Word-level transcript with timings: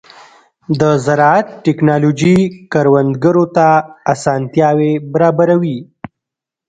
د 0.79 0.81
زراعت 1.05 1.47
ټیکنالوژي 1.65 2.37
کروندګرو 2.71 3.45
ته 3.55 3.67
اسانتیاوې 4.13 4.93
برابروي. 5.13 5.77